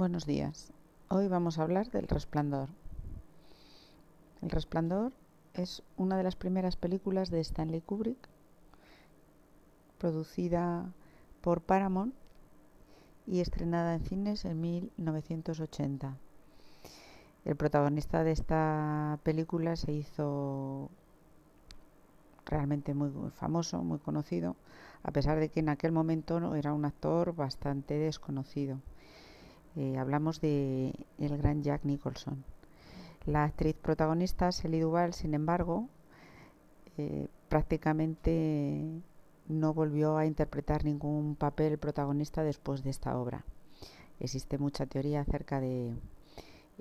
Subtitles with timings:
[0.00, 0.72] Buenos días.
[1.08, 2.70] Hoy vamos a hablar del Resplandor.
[4.40, 5.12] El Resplandor
[5.52, 8.16] es una de las primeras películas de Stanley Kubrick,
[9.98, 10.90] producida
[11.42, 12.14] por Paramount
[13.26, 14.62] y estrenada en cines en
[14.96, 16.16] 1980.
[17.44, 20.88] El protagonista de esta película se hizo
[22.46, 24.56] realmente muy famoso, muy conocido,
[25.02, 28.80] a pesar de que en aquel momento era un actor bastante desconocido.
[29.76, 32.44] Eh, hablamos de el gran Jack Nicholson.
[33.26, 35.88] La actriz protagonista, Shelley Duvall, sin embargo,
[36.96, 38.84] eh, prácticamente
[39.48, 43.44] no volvió a interpretar ningún papel protagonista después de esta obra.
[44.18, 45.94] Existe mucha teoría acerca de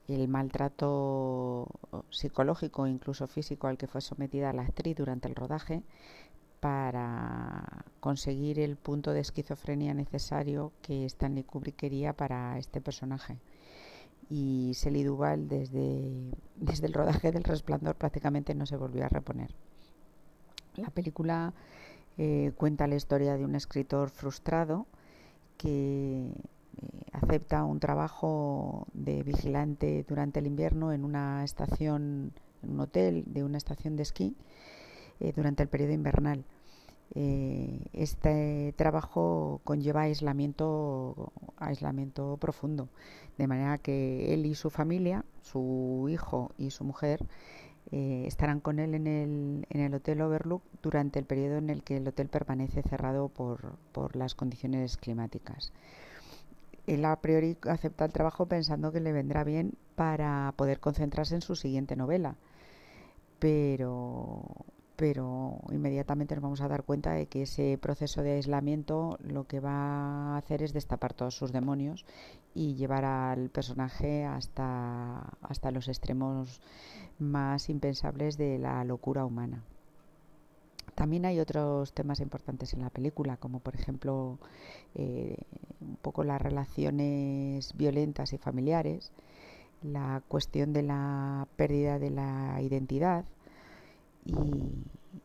[0.07, 1.67] el maltrato
[2.09, 5.83] psicológico incluso físico al que fue sometida la actriz durante el rodaje
[6.59, 13.37] para conseguir el punto de esquizofrenia necesario que Stanley Kubrick quería para este personaje.
[14.29, 19.53] Y Shelley Duvall desde, desde el rodaje del Resplandor prácticamente no se volvió a reponer.
[20.75, 21.53] La película
[22.17, 24.85] eh, cuenta la historia de un escritor frustrado
[25.57, 32.33] que eh, acepta un trabajo de vigilante durante el invierno en una estación,
[32.63, 34.35] en un hotel de una estación de esquí
[35.19, 36.45] eh, durante el periodo invernal.
[37.15, 42.89] Eh, este trabajo conlleva aislamiento, aislamiento profundo,
[43.37, 47.25] de manera que él y su familia, su hijo y su mujer,
[47.91, 51.83] eh, estarán con él en el, en el Hotel Overlook durante el periodo en el
[51.83, 55.73] que el hotel permanece cerrado por, por las condiciones climáticas.
[56.85, 61.41] Él a priori acepta el trabajo pensando que le vendrá bien para poder concentrarse en
[61.41, 62.35] su siguiente novela,
[63.39, 64.43] pero
[64.99, 69.61] pero inmediatamente nos vamos a dar cuenta de que ese proceso de aislamiento lo que
[69.61, 72.05] va a hacer es destapar todos sus demonios
[72.53, 76.59] y llevar al personaje hasta, hasta los extremos
[77.17, 79.63] más impensables de la locura humana.
[80.95, 84.37] También hay otros temas importantes en la película, como por ejemplo
[84.95, 85.37] eh,
[85.79, 89.13] un poco las relaciones violentas y familiares,
[89.81, 93.23] la cuestión de la pérdida de la identidad,
[94.25, 94.33] y,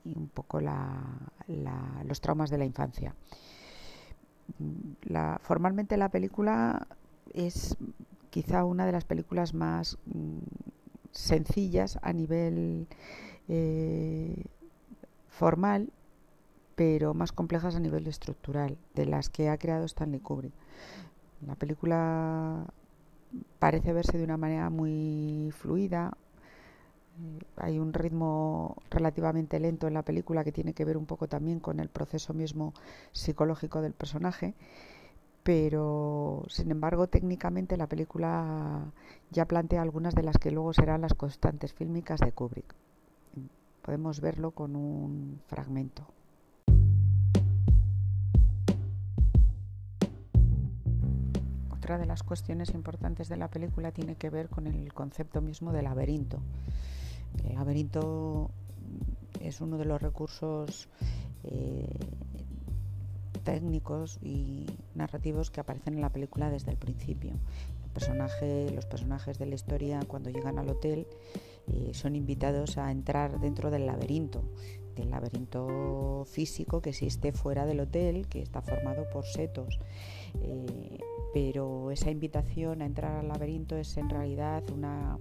[0.05, 3.15] un poco los traumas de la infancia.
[5.41, 6.87] formalmente la película
[7.33, 7.77] es
[8.31, 10.39] quizá una de las películas más mm,
[11.13, 12.89] sencillas a nivel
[13.49, 14.45] eh,
[15.29, 15.93] formal,
[16.75, 20.53] pero más complejas a nivel estructural, de las que ha creado Stanley Kubrick.
[21.47, 22.67] La película
[23.59, 26.17] parece verse de una manera muy fluida,
[27.57, 31.61] hay un ritmo relativamente lento en la película que tiene que ver un poco también
[31.61, 32.75] con el proceso mismo
[33.13, 34.55] psicológico del personaje,
[35.43, 38.93] pero sin embargo técnicamente la película
[39.31, 42.75] ya plantea algunas de las que luego serán las constantes fílmicas de Kubrick.
[43.83, 46.07] Podemos verlo con un fragmento.
[51.71, 55.71] Otra de las cuestiones importantes de la película tiene que ver con el concepto mismo
[55.71, 56.41] de laberinto.
[57.43, 58.51] El laberinto
[59.41, 60.89] es uno de los recursos
[61.45, 61.99] eh,
[63.45, 67.33] técnicos y narrativos que aparecen en la película desde el principio.
[67.95, 71.07] Los personajes de la historia cuando llegan al hotel
[71.93, 74.45] son invitados a entrar dentro del laberinto,
[74.95, 79.79] del laberinto físico que existe fuera del hotel, que está formado por setos.
[80.43, 80.99] Eh,
[81.33, 85.19] pero esa invitación a entrar al laberinto es en realidad una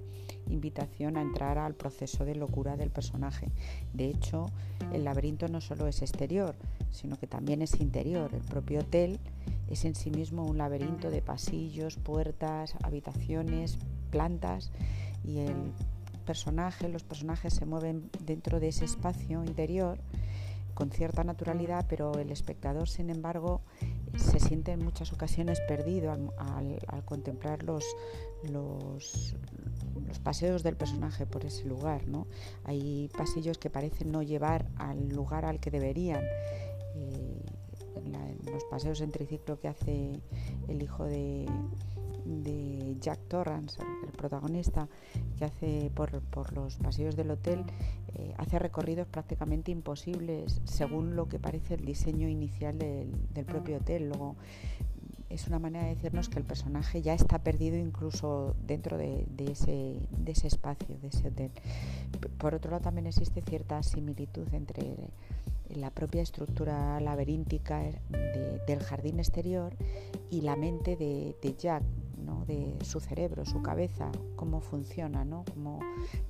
[0.47, 3.51] invitación a entrar al proceso de locura del personaje.
[3.93, 4.45] De hecho,
[4.91, 6.55] el laberinto no solo es exterior,
[6.91, 8.29] sino que también es interior.
[8.33, 9.19] El propio hotel
[9.67, 13.79] es en sí mismo un laberinto de pasillos, puertas, habitaciones,
[14.11, 14.71] plantas
[15.23, 15.55] y el
[16.23, 19.99] personaje, los personajes se mueven dentro de ese espacio interior
[20.73, 23.61] con cierta naturalidad, pero el espectador, sin embargo,
[24.15, 27.85] se siente en muchas ocasiones perdido al, contemplar los,
[28.49, 29.35] los,
[30.23, 32.07] paseos del personaje por ese lugar.
[32.07, 32.27] ¿no?
[32.63, 36.23] Hay pasillos que parecen no llevar al lugar al que deberían.
[36.95, 37.43] Eh,
[38.51, 40.21] los paseos en triciclo que hace
[40.67, 41.45] el hijo de,
[42.25, 44.87] de Jack Torrance, el, protagonista,
[45.37, 47.65] que hace por, por los pasillos del hotel,
[48.15, 54.09] eh, hace recorridos prácticamente imposibles según lo que parece el diseño inicial del, propio hotel.
[54.09, 54.35] Luego,
[55.29, 59.99] es una manera de decirnos que el personaje ya está perdido incluso dentro de, ese,
[60.11, 61.51] de, ese, espacio, de ese hotel.
[62.37, 64.95] Por otro lado, también existe cierta similitud entre
[65.69, 67.81] la propia estructura laberíntica
[68.67, 69.73] del jardín exterior
[70.29, 71.83] y la mente de, Jack,
[72.45, 75.79] de su cerebro, su cabeza, cómo funciona, cómo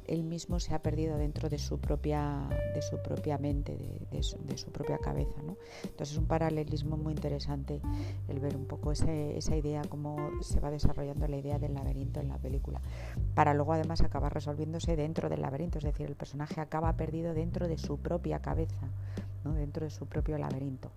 [0.06, 3.78] él mismo se ha perdido dentro de su propia, de su propia mente,
[4.12, 5.40] de, su, propia cabeza.
[5.84, 7.82] Entonces es un paralelismo muy interesante
[8.28, 12.30] el ver un poco esa idea, cómo se va desarrollando la idea del laberinto en
[12.30, 12.82] la película,
[13.36, 17.68] para luego además acabar resolviéndose dentro del laberinto, es decir, el personaje acaba perdido dentro
[17.68, 18.88] de su propia cabeza,
[19.44, 20.92] dentro de su propio laberinto.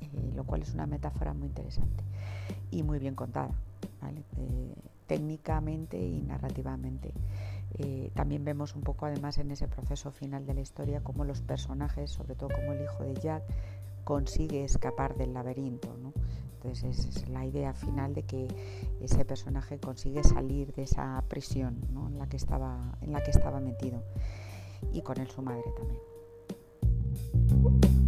[0.00, 2.04] Eh, lo cual es una metáfora muy interesante
[2.70, 3.50] y muy bien contada,
[4.10, 4.74] eh,
[5.06, 7.12] técnicamente y narrativamente.
[7.78, 11.42] Eh, también vemos un poco además en ese proceso final de la historia cómo los
[11.42, 13.42] personajes, sobre todo como el hijo de Jack,
[14.04, 15.94] consigue escapar del laberinto.
[16.54, 18.48] Entonces es, la idea final de que
[19.00, 23.60] ese personaje consigue salir de esa prisión en, la que estaba, en la que estaba
[23.60, 24.02] metido
[24.92, 28.01] y con él su madre también.